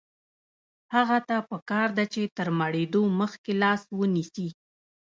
هغه 0.95 1.17
ته 1.27 1.35
پکار 1.49 1.87
ده 1.97 2.05
چې 2.13 2.21
تر 2.37 2.47
مړېدو 2.59 3.03
مخکې 3.19 3.51
لاس 3.61 3.81
ونیسي. 3.99 4.47